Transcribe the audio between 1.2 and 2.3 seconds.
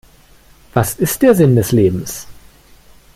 der Sinn des Lebens?